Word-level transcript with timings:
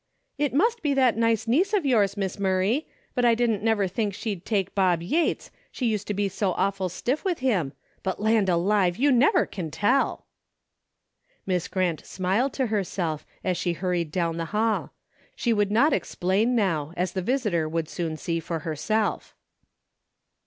"It 0.39 0.51
must 0.51 0.81
be 0.81 0.95
that 0.95 1.15
nice 1.15 1.47
niece 1.47 1.75
of 1.75 1.85
yours. 1.85 2.17
Miss 2.17 2.39
Murray, 2.39 2.87
but 3.13 3.23
I 3.23 3.35
didn't 3.35 3.61
never 3.61 3.87
think 3.87 4.15
she'd 4.15 4.45
take 4.45 4.73
Bob 4.73 5.03
Yates, 5.03 5.51
she 5.71 5.85
used 5.85 6.07
to 6.07 6.15
be 6.15 6.27
so 6.27 6.53
awful 6.53 6.89
stiff 6.89 7.23
with 7.23 7.37
him, 7.37 7.73
but 8.01 8.19
land 8.19 8.49
alive, 8.49 8.97
you 8.97 9.11
never 9.11 9.45
can 9.45 9.69
tell!" 9.69 10.25
Miss 11.45 11.67
Grant 11.67 12.03
smiled 12.03 12.51
to 12.53 12.65
herself 12.73 13.27
as 13.43 13.57
she 13.57 13.73
hurried 13.73 14.11
down 14.11 14.37
the 14.37 14.45
hall. 14.45 14.91
She 15.35 15.53
would 15.53 15.69
not 15.69 15.93
explain 15.93 16.55
now, 16.55 16.93
as 16.97 17.11
the 17.11 17.21
visitor 17.21 17.69
would 17.69 17.87
soon 17.87 18.17
see 18.17 18.39
for 18.39 18.61
herself. 18.61 19.35